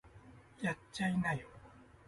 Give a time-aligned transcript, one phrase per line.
[0.63, 1.47] やっちゃいなよ